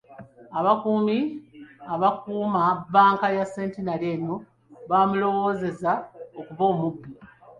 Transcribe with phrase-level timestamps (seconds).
[0.59, 1.17] Abakuumi
[1.93, 5.91] abakuuuma bbanka ya Centenary eno gye baamulowooleza
[6.39, 7.09] okuba omubbi.